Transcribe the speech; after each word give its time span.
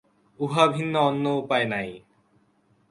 উহা 0.39 0.63
ভিন্ন 0.67 0.95
অন্য 0.99 1.25
উপায় 1.41 1.65
নাই। 1.65 1.89